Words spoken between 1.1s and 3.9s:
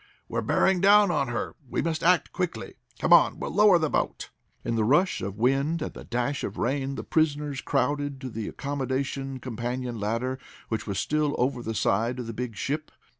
on her! We must act quickly. Come on, we'll lower the